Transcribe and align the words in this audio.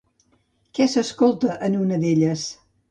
Què 0.79 0.89
s'escolta 0.95 1.59
en 1.69 1.81
una 1.85 2.05
d'elles? 2.07 2.53